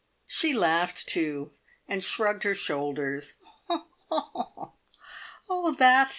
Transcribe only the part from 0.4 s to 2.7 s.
laughed, too, and shrugged her